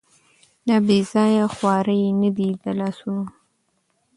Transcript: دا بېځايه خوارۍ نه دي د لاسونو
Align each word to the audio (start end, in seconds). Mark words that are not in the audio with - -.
دا 0.67 0.77
بېځايه 0.87 1.45
خوارۍ 1.55 2.01
نه 2.21 2.29
دي 2.37 2.49
د 2.63 2.65
لاسونو 2.79 3.23